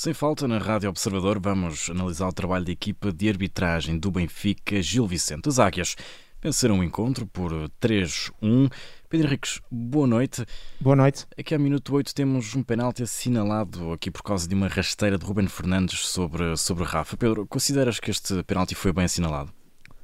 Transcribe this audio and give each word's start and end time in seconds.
Sem 0.00 0.14
falta, 0.14 0.48
na 0.48 0.56
Rádio 0.56 0.88
Observador 0.88 1.38
vamos 1.38 1.90
analisar 1.90 2.26
o 2.26 2.32
trabalho 2.32 2.64
da 2.64 2.72
equipa 2.72 3.12
de 3.12 3.28
arbitragem 3.28 3.98
do 3.98 4.10
Benfica, 4.10 4.80
Gil 4.80 5.06
Vicente. 5.06 5.46
Os 5.46 5.58
Águias 5.58 5.94
venceram 6.40 6.78
o 6.78 6.82
encontro 6.82 7.26
por 7.26 7.52
3-1. 7.78 8.72
Pedro 9.10 9.26
Henriques, 9.26 9.60
boa 9.70 10.06
noite. 10.06 10.46
Boa 10.80 10.96
noite. 10.96 11.26
Aqui 11.38 11.52
ao 11.52 11.60
minuto 11.60 11.94
8 11.94 12.14
temos 12.14 12.54
um 12.54 12.62
penalti 12.62 13.02
assinalado 13.02 13.92
aqui 13.92 14.10
por 14.10 14.22
causa 14.22 14.48
de 14.48 14.54
uma 14.54 14.68
rasteira 14.68 15.18
de 15.18 15.26
Ruben 15.26 15.48
Fernandes 15.48 16.08
sobre, 16.08 16.56
sobre 16.56 16.84
Rafa. 16.84 17.14
Pedro, 17.18 17.46
consideras 17.46 18.00
que 18.00 18.10
este 18.10 18.42
penalti 18.44 18.74
foi 18.74 18.94
bem 18.94 19.04
assinalado? 19.04 19.52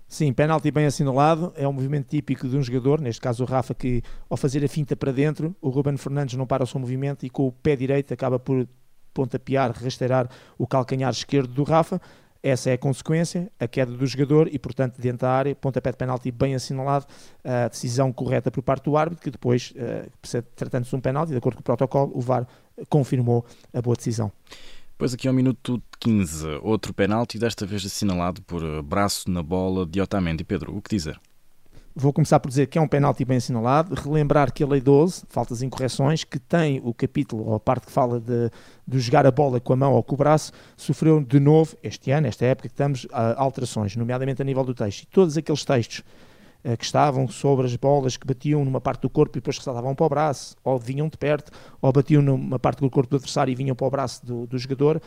Sim, 0.06 0.30
penalti 0.34 0.70
bem 0.70 0.84
assinalado, 0.84 1.54
é 1.56 1.66
um 1.66 1.72
movimento 1.72 2.08
típico 2.08 2.46
de 2.46 2.54
um 2.54 2.62
jogador, 2.62 3.00
neste 3.00 3.22
caso 3.22 3.44
o 3.44 3.46
Rafa, 3.46 3.74
que 3.74 4.02
ao 4.28 4.36
fazer 4.36 4.62
a 4.62 4.68
finta 4.68 4.94
para 4.94 5.10
dentro, 5.10 5.56
o 5.58 5.70
Ruben 5.70 5.96
Fernandes 5.96 6.36
não 6.36 6.46
para 6.46 6.64
o 6.64 6.66
seu 6.66 6.78
movimento 6.78 7.24
e 7.24 7.30
com 7.30 7.46
o 7.46 7.52
pé 7.52 7.74
direito 7.74 8.12
acaba 8.12 8.38
por 8.38 8.68
pontapear, 9.16 9.72
rasteirar 9.72 10.28
o 10.58 10.66
calcanhar 10.66 11.10
esquerdo 11.10 11.54
do 11.54 11.62
Rafa. 11.62 11.98
Essa 12.42 12.70
é 12.70 12.74
a 12.74 12.78
consequência, 12.78 13.50
a 13.58 13.66
queda 13.66 13.90
do 13.90 14.06
jogador 14.06 14.48
e, 14.52 14.58
portanto, 14.58 15.00
dentro 15.00 15.20
da 15.20 15.30
área, 15.30 15.54
pontapé 15.54 15.90
de 15.90 15.96
penalti 15.96 16.30
bem 16.30 16.54
assinalado, 16.54 17.06
a 17.42 17.66
decisão 17.66 18.12
correta 18.12 18.50
por 18.50 18.62
parte 18.62 18.84
do 18.84 18.96
árbitro, 18.96 19.24
que 19.24 19.30
depois, 19.30 19.72
eh, 19.74 20.06
tratando-se 20.54 20.90
de 20.90 20.96
um 20.96 21.00
penalti, 21.00 21.32
de 21.32 21.38
acordo 21.38 21.56
com 21.56 21.62
o 21.62 21.64
protocolo, 21.64 22.12
o 22.14 22.20
VAR 22.20 22.46
confirmou 22.88 23.44
a 23.72 23.82
boa 23.82 23.96
decisão. 23.96 24.30
Pois 24.98 25.12
aqui 25.12 25.26
ao 25.26 25.34
minuto 25.34 25.82
15, 25.98 26.60
outro 26.62 26.94
penalti, 26.94 27.38
desta 27.38 27.66
vez 27.66 27.84
assinalado 27.84 28.40
por 28.42 28.62
eh, 28.62 28.80
braço 28.80 29.28
na 29.28 29.42
bola 29.42 29.84
de 29.84 30.00
Otamendi. 30.00 30.44
Pedro, 30.44 30.76
o 30.76 30.80
que 30.80 30.94
dizer? 30.94 31.18
Vou 31.98 32.12
começar 32.12 32.38
por 32.38 32.50
dizer 32.50 32.66
que 32.66 32.76
é 32.76 32.80
um 32.80 32.86
penalti 32.86 33.24
bem 33.24 33.38
assinalado, 33.38 33.94
relembrar 33.94 34.52
que 34.52 34.62
a 34.62 34.66
Lei 34.66 34.82
12, 34.82 35.24
faltas 35.30 35.62
e 35.62 35.64
incorreções, 35.64 36.24
que 36.24 36.38
tem 36.38 36.78
o 36.84 36.92
capítulo 36.92 37.46
ou 37.46 37.54
a 37.54 37.58
parte 37.58 37.86
que 37.86 37.92
fala 37.92 38.20
de, 38.20 38.50
de 38.86 39.00
jogar 39.00 39.26
a 39.26 39.30
bola 39.30 39.58
com 39.58 39.72
a 39.72 39.76
mão 39.76 39.94
ou 39.94 40.02
com 40.02 40.14
o 40.14 40.18
braço, 40.18 40.52
sofreu 40.76 41.24
de 41.24 41.40
novo, 41.40 41.74
este 41.82 42.10
ano, 42.10 42.26
esta 42.26 42.44
época, 42.44 42.68
que 42.68 42.74
estamos, 42.74 43.06
alterações, 43.36 43.96
nomeadamente 43.96 44.42
a 44.42 44.44
nível 44.44 44.62
do 44.62 44.74
texto. 44.74 45.04
E 45.04 45.06
todos 45.06 45.38
aqueles 45.38 45.64
textos 45.64 46.02
que 46.76 46.84
estavam 46.84 47.28
sobre 47.28 47.66
as 47.66 47.76
bolas 47.76 48.16
que 48.16 48.26
batiam 48.26 48.64
numa 48.64 48.80
parte 48.80 49.02
do 49.02 49.10
corpo 49.10 49.36
e 49.36 49.40
depois 49.40 49.58
ressaltavam 49.58 49.94
para 49.94 50.06
o 50.06 50.08
braço, 50.08 50.56
ou 50.64 50.78
vinham 50.78 51.08
de 51.08 51.16
perto, 51.16 51.52
ou 51.80 51.92
batiam 51.92 52.22
numa 52.22 52.58
parte 52.58 52.80
do 52.80 52.90
corpo 52.90 53.10
do 53.10 53.16
adversário 53.16 53.52
e 53.52 53.54
vinham 53.54 53.76
para 53.76 53.86
o 53.86 53.90
braço 53.90 54.24
do, 54.24 54.46
do 54.46 54.58
jogador, 54.58 55.00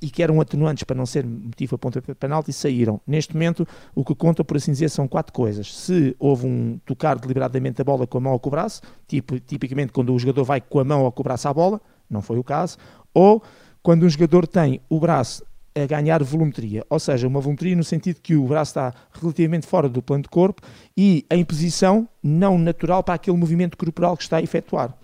e 0.00 0.10
que 0.10 0.22
eram 0.22 0.40
atenuantes 0.40 0.84
para 0.84 0.94
não 0.94 1.06
ser 1.06 1.24
motivo 1.26 1.74
a 1.74 1.78
ponta 1.78 2.00
de 2.00 2.14
penalti, 2.14 2.52
saíram. 2.52 3.00
Neste 3.06 3.32
momento, 3.32 3.66
o 3.94 4.04
que 4.04 4.14
conta, 4.14 4.44
por 4.44 4.56
assim 4.56 4.72
dizer, 4.72 4.90
são 4.90 5.08
quatro 5.08 5.32
coisas. 5.32 5.74
Se 5.74 6.14
houve 6.18 6.46
um 6.46 6.78
tocar 6.84 7.18
deliberadamente 7.18 7.80
a 7.80 7.84
bola 7.84 8.06
com 8.06 8.18
a 8.18 8.20
mão 8.20 8.32
ou 8.32 8.38
com 8.38 8.48
o 8.48 8.52
braço, 8.52 8.82
tipo, 9.08 9.40
tipicamente 9.40 9.92
quando 9.92 10.14
o 10.14 10.18
jogador 10.18 10.44
vai 10.44 10.60
com 10.60 10.78
a 10.78 10.84
mão 10.84 11.04
ou 11.04 11.10
com 11.10 11.22
o 11.22 11.24
braço 11.24 11.48
à 11.48 11.54
bola, 11.54 11.80
não 12.08 12.22
foi 12.22 12.38
o 12.38 12.44
caso, 12.44 12.76
ou 13.12 13.42
quando 13.82 14.04
um 14.04 14.08
jogador 14.08 14.46
tem 14.46 14.80
o 14.88 15.00
braço 15.00 15.44
a 15.76 15.86
ganhar 15.86 16.22
volumetria, 16.24 16.84
ou 16.88 16.98
seja, 16.98 17.28
uma 17.28 17.38
volumetria 17.38 17.76
no 17.76 17.84
sentido 17.84 18.18
que 18.22 18.34
o 18.34 18.46
braço 18.46 18.70
está 18.70 18.94
relativamente 19.12 19.66
fora 19.66 19.88
do 19.90 20.00
plano 20.00 20.22
de 20.22 20.28
corpo 20.30 20.62
e 20.96 21.26
em 21.30 21.44
posição 21.44 22.08
não 22.22 22.56
natural 22.56 23.02
para 23.02 23.14
aquele 23.14 23.36
movimento 23.36 23.76
corporal 23.76 24.16
que 24.16 24.22
está 24.22 24.38
a 24.38 24.42
efetuar. 24.42 24.96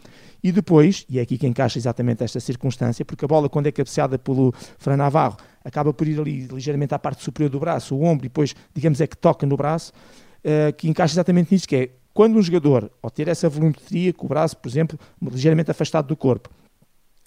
E 0.42 0.50
depois, 0.50 1.04
e 1.08 1.18
é 1.18 1.22
aqui 1.22 1.36
que 1.38 1.46
encaixa 1.46 1.78
exatamente 1.78 2.24
esta 2.24 2.40
circunstância, 2.40 3.04
porque 3.04 3.24
a 3.24 3.28
bola, 3.28 3.48
quando 3.48 3.66
é 3.68 3.72
cabeceada 3.72 4.18
pelo 4.18 4.52
Fran 4.78 4.96
Navarro, 4.96 5.36
acaba 5.62 5.92
por 5.92 6.08
ir 6.08 6.18
ali 6.18 6.46
ligeiramente 6.46 6.94
à 6.94 6.98
parte 6.98 7.22
superior 7.22 7.50
do 7.50 7.60
braço, 7.60 7.94
o 7.94 8.02
ombro, 8.02 8.26
e 8.26 8.28
depois, 8.28 8.54
digamos, 8.74 9.00
é 9.00 9.06
que 9.06 9.16
toca 9.16 9.46
no 9.46 9.56
braço, 9.56 9.92
uh, 10.38 10.72
que 10.72 10.88
encaixa 10.88 11.14
exatamente 11.14 11.52
nisto, 11.52 11.68
que 11.68 11.76
é 11.76 11.90
quando 12.12 12.36
um 12.36 12.42
jogador, 12.42 12.90
ao 13.00 13.10
ter 13.10 13.28
essa 13.28 13.48
volumetria, 13.48 14.12
com 14.12 14.26
o 14.26 14.28
braço, 14.28 14.56
por 14.56 14.68
exemplo, 14.68 14.98
ligeiramente 15.22 15.70
afastado 15.70 16.08
do 16.08 16.16
corpo, 16.16 16.50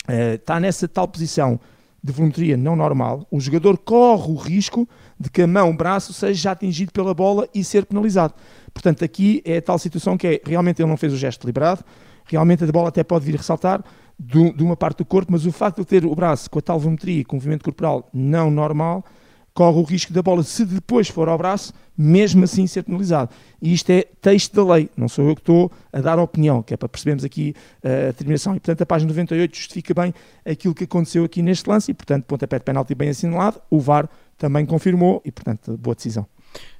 uh, 0.09 0.35
está 0.35 0.59
nessa 0.59 0.87
tal 0.87 1.07
posição 1.07 1.59
de 2.05 2.13
volumetria 2.13 2.55
não 2.55 2.75
normal, 2.75 3.25
o 3.31 3.39
jogador 3.39 3.79
corre 3.79 4.31
o 4.31 4.35
risco 4.35 4.87
de 5.19 5.27
que 5.27 5.41
a 5.41 5.47
mão, 5.47 5.71
o 5.71 5.73
braço, 5.73 6.13
seja 6.13 6.51
atingido 6.51 6.91
pela 6.91 7.15
bola 7.15 7.49
e 7.51 7.63
ser 7.63 7.83
penalizado. 7.83 8.35
Portanto, 8.71 9.03
aqui 9.03 9.41
é 9.43 9.57
a 9.57 9.61
tal 9.61 9.79
situação 9.79 10.15
que 10.15 10.27
é, 10.27 10.41
realmente 10.45 10.79
ele 10.79 10.89
não 10.89 10.97
fez 10.97 11.11
o 11.11 11.17
gesto 11.17 11.41
deliberado, 11.41 11.83
realmente 12.25 12.63
a 12.63 12.71
bola 12.71 12.89
até 12.89 13.03
pode 13.03 13.25
vir 13.25 13.33
a 13.33 13.37
ressaltar 13.37 13.83
de, 14.19 14.53
de 14.53 14.63
uma 14.63 14.77
parte 14.77 14.99
do 14.99 15.05
corpo, 15.05 15.31
mas 15.31 15.47
o 15.47 15.51
facto 15.51 15.79
de 15.79 15.85
ter 15.87 16.05
o 16.05 16.13
braço 16.13 16.47
com 16.47 16.59
a 16.59 16.61
tal 16.61 16.79
volumetria 16.79 17.21
e 17.21 17.25
com 17.25 17.37
o 17.37 17.39
movimento 17.39 17.63
corporal 17.63 18.07
não 18.13 18.51
normal, 18.51 19.03
corre 19.55 19.79
o 19.79 19.83
risco 19.83 20.11
da 20.11 20.21
bola, 20.21 20.43
se 20.43 20.65
depois 20.65 21.07
for 21.07 21.29
ao 21.29 21.37
braço, 21.37 21.73
mesmo 21.97 22.43
assim 22.43 22.67
ser 22.67 22.83
penalizado. 22.83 23.31
E 23.61 23.73
isto 23.73 23.89
é 23.89 24.03
texto 24.21 24.53
da 24.53 24.75
lei, 24.75 24.89
não 24.97 25.07
sou 25.07 25.29
eu 25.29 25.33
que 25.33 25.41
estou 25.41 25.71
a 25.93 26.01
dar 26.01 26.19
opinião, 26.19 26.61
que 26.61 26.73
é 26.73 26.77
para 26.77 26.89
percebermos 26.89 27.23
aqui 27.23 27.55
uh, 27.81 28.09
a 28.09 28.13
terminação. 28.13 28.53
E, 28.53 28.59
portanto, 28.59 28.81
a 28.81 28.85
página 28.85 29.07
98 29.07 29.55
justifica 29.55 29.93
bem 29.93 30.13
aquilo 30.45 30.75
que 30.75 30.83
aconteceu 30.83 31.23
aqui 31.23 31.41
neste 31.41 31.69
lance 31.69 31.89
e, 31.89 31.93
portanto, 31.93 32.25
pontapé 32.25 32.59
de 32.59 32.65
penalti 32.65 32.93
bem 32.93 33.07
assinalado, 33.07 33.61
o 33.69 33.79
VAR 33.79 34.09
também 34.37 34.65
confirmou 34.65 35.21
e, 35.23 35.31
portanto, 35.31 35.77
boa 35.77 35.95
decisão. 35.95 36.27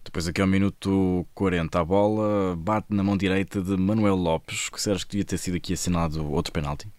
Depois 0.04 0.28
aqui 0.28 0.42
ao 0.42 0.48
minuto 0.48 1.26
40 1.34 1.80
a 1.80 1.86
bola 1.86 2.56
bate 2.58 2.88
na 2.90 3.04
mão 3.04 3.16
direita 3.16 3.62
de 3.62 3.78
Manuel 3.78 4.16
Lopes, 4.16 4.70
que 4.70 4.82
será 4.82 5.00
que 5.00 5.08
devia 5.08 5.26
ter 5.26 5.38
sido 5.38 5.56
aqui 5.56 5.74
assinado 5.74 6.30
outro 6.30 6.52
penalti? 6.52 6.90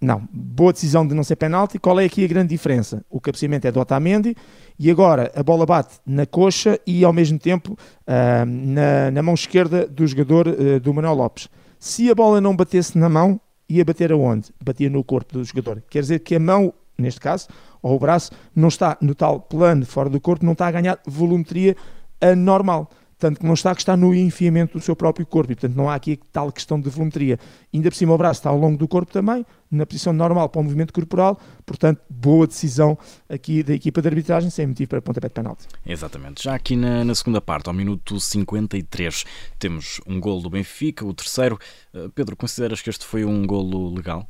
Não, 0.00 0.28
boa 0.30 0.72
decisão 0.72 1.06
de 1.06 1.14
não 1.14 1.24
ser 1.24 1.36
penalti. 1.36 1.78
Qual 1.78 1.98
é 1.98 2.04
aqui 2.04 2.24
a 2.24 2.28
grande 2.28 2.50
diferença? 2.50 3.04
O 3.08 3.20
cabeceamento 3.20 3.66
é 3.66 3.72
do 3.72 3.80
Otamendi 3.80 4.36
e 4.78 4.90
agora 4.90 5.32
a 5.34 5.42
bola 5.42 5.64
bate 5.64 5.98
na 6.06 6.26
coxa 6.26 6.78
e 6.86 7.02
ao 7.02 7.12
mesmo 7.12 7.38
tempo 7.38 7.72
uh, 7.72 8.44
na, 8.46 9.10
na, 9.10 9.22
mão 9.22 9.34
esquerda 9.34 9.86
do 9.86 10.06
jogador 10.06 10.48
uh, 10.48 10.78
do 10.80 10.92
Manuel 10.92 11.14
Lopes. 11.14 11.48
Se 11.78 12.10
a 12.10 12.14
bola 12.14 12.40
não 12.40 12.54
batesse 12.54 12.98
na 12.98 13.08
mão, 13.08 13.40
ia 13.68 13.84
bater 13.84 14.12
aonde? 14.12 14.52
Batia 14.62 14.90
no 14.90 15.02
corpo 15.02 15.32
do 15.32 15.44
jogador. 15.44 15.82
Quer 15.88 16.00
dizer 16.00 16.18
que 16.20 16.34
a 16.34 16.40
mão, 16.40 16.74
neste 16.98 17.20
caso, 17.20 17.48
ou 17.82 17.96
o 17.96 17.98
braço, 17.98 18.32
não 18.54 18.68
está 18.68 18.98
no 19.00 19.14
tal 19.14 19.40
plano 19.40 19.86
fora 19.86 20.10
do 20.10 20.20
corpo, 20.20 20.44
não 20.44 20.52
está 20.52 20.66
a 20.66 20.72
ganhar 20.72 20.98
volumetria 21.06 21.74
anormal 22.20 22.90
tanto 23.18 23.40
que 23.40 23.46
não 23.46 23.54
está 23.54 23.74
que 23.74 23.80
está 23.80 23.96
no 23.96 24.14
enfiamento 24.14 24.78
do 24.78 24.84
seu 24.84 24.94
próprio 24.94 25.26
corpo, 25.26 25.52
e 25.52 25.54
portanto 25.54 25.76
não 25.76 25.88
há 25.88 25.94
aqui 25.94 26.18
tal 26.32 26.52
questão 26.52 26.80
de 26.80 26.88
volumetria. 26.90 27.38
Ainda 27.72 27.90
por 27.90 27.96
cima 27.96 28.12
o 28.12 28.18
braço 28.18 28.40
está 28.40 28.50
ao 28.50 28.58
longo 28.58 28.76
do 28.76 28.86
corpo 28.86 29.12
também, 29.12 29.44
na 29.70 29.86
posição 29.86 30.12
normal 30.12 30.48
para 30.48 30.60
o 30.60 30.64
movimento 30.64 30.92
corporal, 30.92 31.38
portanto 31.64 32.00
boa 32.08 32.46
decisão 32.46 32.98
aqui 33.28 33.62
da 33.62 33.74
equipa 33.74 34.02
de 34.02 34.08
arbitragem, 34.08 34.50
sem 34.50 34.66
motivo 34.66 34.90
para 34.90 35.02
pontapé 35.02 35.28
de 35.28 35.34
penalti. 35.34 35.66
Exatamente. 35.84 36.44
Já 36.44 36.54
aqui 36.54 36.76
na, 36.76 37.04
na, 37.04 37.14
segunda 37.14 37.40
parte, 37.40 37.68
ao 37.68 37.74
minuto 37.74 38.20
53, 38.20 39.24
temos 39.58 40.00
um 40.06 40.20
golo 40.20 40.42
do 40.42 40.50
Benfica, 40.50 41.04
o 41.04 41.14
terceiro. 41.14 41.58
Uh, 41.94 42.10
Pedro, 42.10 42.36
consideras 42.36 42.82
que 42.82 42.90
este 42.90 43.04
foi 43.04 43.24
um 43.24 43.46
golo 43.46 43.94
legal? 43.94 44.28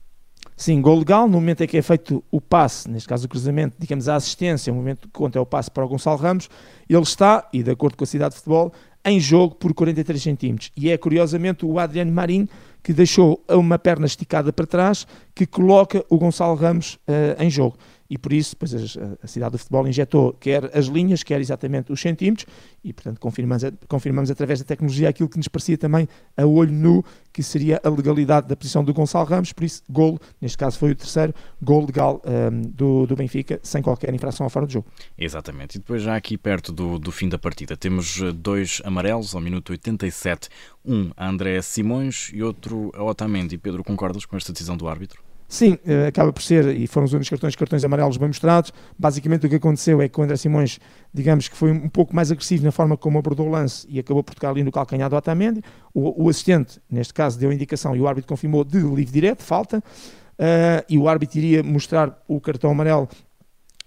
Sim, 0.56 0.80
gol 0.80 1.00
legal, 1.00 1.28
no 1.28 1.34
momento 1.34 1.62
em 1.62 1.66
que 1.66 1.76
é 1.76 1.82
feito 1.82 2.24
o 2.30 2.40
passe, 2.40 2.90
neste 2.90 3.06
caso 3.06 3.26
o 3.26 3.28
cruzamento, 3.28 3.76
digamos 3.78 4.08
a 4.08 4.16
assistência, 4.16 4.72
o 4.72 4.76
momento 4.76 5.02
que 5.02 5.08
conta 5.08 5.38
é 5.38 5.40
o 5.40 5.44
passe 5.44 5.70
para 5.70 5.84
o 5.84 5.88
Gonçalo 5.88 6.16
Ramos, 6.16 6.48
ele 6.88 7.02
está, 7.02 7.46
e 7.52 7.62
de 7.62 7.70
acordo 7.70 7.94
com 7.94 8.04
a 8.04 8.06
cidade 8.06 8.30
de 8.30 8.38
futebol, 8.38 8.72
em 9.04 9.20
jogo 9.20 9.54
por 9.54 9.74
43 9.74 10.20
centímetros. 10.20 10.72
E 10.74 10.90
é 10.90 10.96
curiosamente 10.96 11.66
o 11.66 11.78
Adriano 11.78 12.10
Marinho 12.10 12.48
que 12.82 12.92
deixou 12.92 13.44
uma 13.48 13.78
perna 13.78 14.06
esticada 14.06 14.52
para 14.52 14.66
trás 14.66 15.06
que 15.34 15.44
coloca 15.44 16.04
o 16.08 16.16
Gonçalo 16.16 16.54
Ramos 16.54 16.94
uh, 16.94 17.42
em 17.42 17.50
jogo 17.50 17.76
e 18.08 18.18
por 18.18 18.32
isso 18.32 18.50
depois 18.54 18.74
a, 18.74 19.16
a, 19.22 19.26
cidade 19.26 19.52
do 19.52 19.58
futebol 19.58 19.86
injetou 19.86 20.32
quer 20.34 20.76
as 20.76 20.86
linhas, 20.86 21.22
quer 21.22 21.40
exatamente 21.40 21.92
os 21.92 22.00
centímetros 22.00 22.46
e 22.82 22.92
portanto 22.92 23.18
confirmamos, 23.20 23.62
confirmamos 23.88 24.30
através 24.30 24.58
da 24.60 24.64
tecnologia 24.64 25.08
aquilo 25.08 25.28
que 25.28 25.36
nos 25.36 25.48
parecia 25.48 25.76
também 25.76 26.08
a 26.36 26.44
olho 26.44 26.72
nu 26.72 27.04
que 27.32 27.42
seria 27.42 27.78
a 27.84 27.90
legalidade 27.90 28.48
da 28.48 28.56
posição 28.56 28.82
do 28.82 28.94
Gonçalo 28.94 29.26
Ramos, 29.26 29.52
por 29.52 29.64
isso 29.64 29.82
gol, 29.90 30.18
neste 30.40 30.56
caso 30.56 30.78
foi 30.78 30.92
o 30.92 30.94
terceiro 30.94 31.34
gol 31.60 31.84
legal 31.84 32.22
um, 32.24 32.62
do, 32.62 33.06
do 33.06 33.14
Benfica, 33.14 33.60
sem 33.62 33.82
qualquer 33.82 34.14
infração 34.14 34.44
ao 34.44 34.50
fora 34.50 34.64
do 34.64 34.72
jogo. 34.72 34.86
Exatamente, 35.18 35.74
e 35.74 35.78
depois 35.78 36.00
já 36.00 36.16
aqui 36.16 36.38
perto 36.38 36.72
do, 36.72 36.98
do 36.98 37.12
fim 37.12 37.28
da 37.28 37.38
partida 37.38 37.76
temos 37.76 38.22
eh, 38.22 38.32
dois 38.32 38.80
amarelos 38.84 39.34
ao 39.34 39.40
minuto 39.42 39.70
87, 39.70 40.48
um 40.82 41.10
a 41.14 41.28
André 41.28 41.60
Simões 41.60 42.30
e 42.32 42.42
outro 42.42 42.90
a 42.94 43.02
Otamendi. 43.02 43.58
Pedro, 43.58 43.84
concordas 43.84 44.24
com 44.24 44.34
esta 44.36 44.52
decisão 44.52 44.76
do 44.76 44.88
árbitro? 44.88 45.25
Sim, 45.48 45.78
eh, 45.86 46.08
acaba 46.08 46.32
por 46.32 46.42
ser, 46.42 46.66
e 46.76 46.86
foram 46.86 47.04
os 47.04 47.12
únicos 47.12 47.30
cartões, 47.30 47.54
cartões 47.54 47.84
amarelos 47.84 48.16
bem 48.16 48.28
mostrados. 48.28 48.72
Basicamente 48.98 49.46
o 49.46 49.48
que 49.48 49.56
aconteceu 49.56 50.02
é 50.02 50.08
que 50.08 50.18
o 50.18 50.22
André 50.22 50.36
Simões, 50.36 50.80
digamos 51.14 51.48
que 51.48 51.56
foi 51.56 51.70
um 51.70 51.88
pouco 51.88 52.14
mais 52.14 52.32
agressivo 52.32 52.64
na 52.64 52.72
forma 52.72 52.96
como 52.96 53.18
abordou 53.18 53.46
o 53.46 53.50
lance 53.50 53.86
e 53.88 53.98
acabou 53.98 54.24
por 54.24 54.34
tocar 54.34 54.50
ali 54.50 54.64
no 54.64 54.72
calcanhar 54.72 55.08
do 55.08 55.16
Otamendi. 55.16 55.62
O, 55.94 56.24
o 56.24 56.28
assistente, 56.28 56.80
neste 56.90 57.14
caso, 57.14 57.38
deu 57.38 57.50
a 57.50 57.54
indicação 57.54 57.94
e 57.94 58.00
o 58.00 58.08
árbitro 58.08 58.28
confirmou 58.28 58.64
de 58.64 58.78
livre 58.78 59.12
direto, 59.12 59.42
falta. 59.42 59.78
Uh, 60.38 60.84
e 60.88 60.98
o 60.98 61.08
árbitro 61.08 61.38
iria 61.38 61.62
mostrar 61.62 62.22
o 62.28 62.38
cartão 62.40 62.70
amarelo 62.70 63.08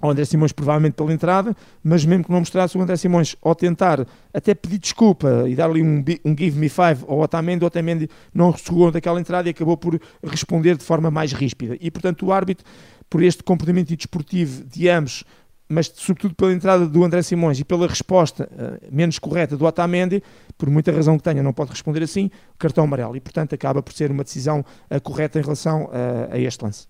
ao 0.01 0.11
André 0.11 0.25
Simões 0.25 0.51
provavelmente 0.51 0.93
pela 0.93 1.13
entrada, 1.13 1.55
mas 1.83 2.05
mesmo 2.05 2.25
que 2.25 2.31
não 2.31 2.39
mostrasse 2.39 2.77
o 2.77 2.81
André 2.81 2.95
Simões 2.95 3.35
ao 3.41 3.55
tentar 3.55 4.05
até 4.33 4.53
pedir 4.53 4.77
desculpa 4.77 5.45
e 5.47 5.55
dar 5.55 5.69
ali 5.69 5.81
um, 5.81 6.03
um 6.25 6.35
give 6.37 6.57
me 6.57 6.69
five 6.69 7.03
ao 7.07 7.19
Otamendi, 7.19 7.63
o 7.63 7.67
Otamendi 7.67 8.09
não 8.33 8.55
chegou 8.55 8.91
daquela 8.91 9.19
entrada 9.19 9.47
e 9.47 9.51
acabou 9.51 9.77
por 9.77 9.99
responder 10.23 10.77
de 10.77 10.83
forma 10.83 11.11
mais 11.11 11.33
ríspida. 11.33 11.77
E 11.79 11.91
portanto 11.91 12.25
o 12.25 12.31
árbitro, 12.31 12.65
por 13.09 13.23
este 13.23 13.43
comportamento 13.43 13.95
desportivo 13.95 14.63
de 14.65 14.87
ambos, 14.87 15.23
mas 15.71 15.91
sobretudo 15.95 16.33
pela 16.33 16.51
entrada 16.51 16.87
do 16.87 17.03
André 17.03 17.21
Simões 17.21 17.59
e 17.59 17.63
pela 17.63 17.87
resposta 17.87 18.49
uh, 18.51 18.87
menos 18.91 19.19
correta 19.19 19.55
do 19.55 19.65
Otamendi, 19.65 20.23
por 20.57 20.67
muita 20.67 20.91
razão 20.91 21.15
que 21.15 21.23
tenha, 21.23 21.43
não 21.43 21.53
pode 21.53 21.69
responder 21.69 22.01
assim, 22.01 22.31
cartão 22.57 22.83
amarelo. 22.85 23.15
E 23.15 23.19
portanto 23.19 23.53
acaba 23.53 23.81
por 23.83 23.93
ser 23.93 24.09
uma 24.09 24.23
decisão 24.23 24.65
uh, 24.89 25.01
correta 25.01 25.37
em 25.37 25.43
relação 25.43 25.85
uh, 25.85 26.31
a 26.31 26.39
este 26.39 26.63
lance. 26.63 26.87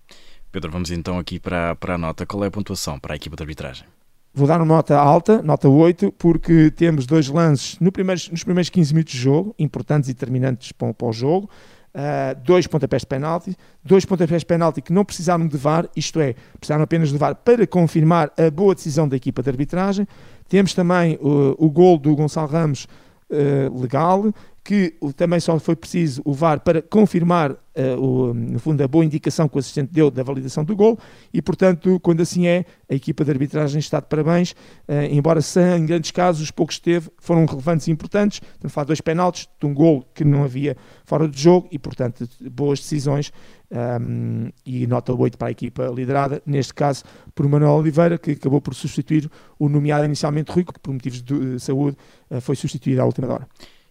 Pedro, 0.52 0.72
vamos 0.72 0.90
então 0.90 1.20
aqui 1.20 1.40
para, 1.40 1.76
para 1.76 1.96
a 1.96 1.98
nota. 1.98 2.26
Qual 2.26 2.44
é 2.44 2.48
a 2.48 2.52
pontuação 2.52 3.00
para 3.00 3.14
a 3.14 3.16
equipa 3.16 3.36
de 3.36 3.44
arbitragem? 3.44 3.86
Vou 4.34 4.48
dar 4.48 4.58
uma 4.58 4.66
nota 4.66 4.98
alta, 4.98 5.42
nota 5.42 5.68
8, 5.68 6.12
porque 6.18 6.72
temos 6.72 7.06
dois 7.06 7.28
lances 7.28 7.78
no 7.80 7.92
primeiros, 7.92 8.30
nos 8.30 8.44
primeiros 8.44 8.70
15 8.70 8.94
minutos 8.94 9.14
de 9.14 9.20
jogo, 9.20 9.56
importantes 9.60 10.10
e 10.10 10.14
determinantes 10.14 10.72
para, 10.72 10.94
para 10.94 11.08
o 11.08 11.14
jogo. 11.14 11.50
Uh, 11.90 12.40
dois 12.44 12.68
pontapés 12.68 13.02
de 13.02 13.08
penalti, 13.08 13.58
dois 13.84 14.06
pontapés 14.06 14.42
de 14.42 14.46
penalti 14.46 14.80
que 14.80 14.94
não 14.94 15.04
precisaram 15.04 15.48
de 15.48 15.58
VAR, 15.58 15.90
isto 15.96 16.20
é, 16.20 16.36
precisaram 16.60 16.84
apenas 16.84 17.10
de 17.10 17.18
VAR 17.18 17.34
para 17.34 17.66
confirmar 17.66 18.32
a 18.38 18.52
boa 18.52 18.76
decisão 18.76 19.08
da 19.08 19.16
equipa 19.16 19.42
de 19.42 19.50
arbitragem. 19.50 20.08
Temos 20.48 20.76
também 20.76 21.16
uh, 21.16 21.56
o 21.58 21.70
gol 21.70 21.98
do 21.98 22.16
Gonçalo 22.16 22.48
Ramos 22.48 22.88
uh, 23.32 23.82
legal, 23.82 24.32
que 24.64 24.96
também 25.16 25.40
só 25.40 25.58
foi 25.60 25.76
preciso 25.76 26.22
o 26.26 26.34
VAR 26.34 26.60
para 26.60 26.82
confirmar, 26.82 27.52
uh, 27.52 27.58
o, 28.00 28.34
no 28.34 28.60
fundo, 28.60 28.84
a 28.84 28.88
boa 28.88 29.04
indicação 29.04 29.48
que 29.48 29.56
o 29.56 29.60
assistente 29.60 29.92
deu 29.92 30.12
da 30.12 30.22
validação 30.22 30.64
do 30.64 30.76
gol 30.76 30.98
e, 31.34 31.42
portanto, 31.42 32.00
quando 32.02 32.22
assim 32.22 32.48
é, 32.48 32.66
a 32.90 32.94
equipa 32.94 33.24
de 33.24 33.32
arbitragem 33.32 33.80
está 33.80 34.00
de 34.00 34.08
parabéns, 34.08 34.52
uh, 34.52 35.06
embora 35.10 35.40
em 35.78 35.86
grandes 35.86 36.12
casos 36.12 36.42
os 36.42 36.52
poucos 36.52 36.78
que 36.78 36.84
teve 36.84 37.10
foram 37.18 37.46
relevantes 37.46 37.88
e 37.88 37.92
importantes, 37.92 38.42
falar 38.68 38.86
de 38.86 38.88
dois 38.90 39.02
penaltis, 39.02 39.48
de 39.60 39.66
um 39.66 39.74
gol 39.74 40.06
que 40.14 40.24
não 40.24 40.44
havia 40.44 40.76
fora 41.06 41.28
de 41.28 41.42
jogo 41.42 41.68
e, 41.72 41.80
portanto, 41.80 42.28
boas 42.52 42.80
decisões 42.80 43.32
um, 43.72 44.50
e 44.66 44.88
nota 44.88 45.14
8 45.14 45.38
para 45.38 45.50
a 45.50 45.52
equipa 45.52 45.88
liderada, 45.88 46.42
neste 46.46 46.74
caso 46.74 47.04
por 47.34 47.48
Manuel 47.48 47.74
Oliveira, 47.74 48.18
que 48.18 48.32
acabou 48.32 48.60
por 48.62 48.74
substituir 48.74 49.30
o 49.58 49.70
nomeado 49.70 50.06
inicialmente 50.06 50.52
Rui, 50.52 50.64
que 50.64 50.80
por 50.80 50.94
motivos 50.94 51.22
de 51.22 51.60
saúde 51.60 51.98
uh, 52.30 52.42
foi 52.42 52.56
substituído 52.56 53.02
à 53.02 53.06
última 53.06 53.34
hora. 53.34 53.48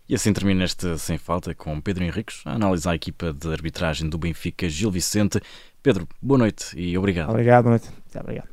E 0.09 0.15
assim 0.15 0.33
termina 0.33 0.65
este 0.65 0.97
Sem 0.97 1.19
Falta 1.19 1.55
com 1.55 1.79
Pedro 1.83 2.03
Henriques 2.03 2.41
a 2.47 2.53
analisar 2.55 2.93
a 2.93 2.95
equipa 2.95 3.31
de 3.31 3.47
arbitragem 3.53 4.09
do 4.09 4.17
Benfica, 4.17 4.67
Gil 4.67 4.91
Vicente. 4.91 5.39
Pedro, 5.83 6.09
boa 6.23 6.39
noite 6.39 6.75
e 6.75 6.97
obrigado. 6.97 7.29
Obrigado, 7.29 7.65
boa 7.65 7.73
noite. 7.73 7.91
Obrigado. 8.19 8.49